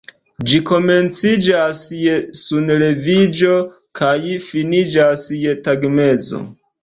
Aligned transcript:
Ĝi 0.51 0.59
komenciĝas 0.67 1.81
je 2.05 2.15
sunleviĝo 2.39 3.59
kaj 4.01 4.13
finiĝas 4.49 5.27
je 5.45 5.55
tagmezo. 5.69 6.41